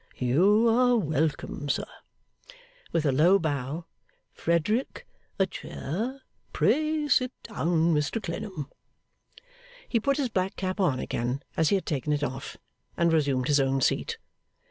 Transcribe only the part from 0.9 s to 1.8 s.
welcome,